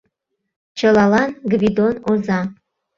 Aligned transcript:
Чылалан— 0.77 1.29
Гвидон 1.51 1.95
оза 2.09 2.39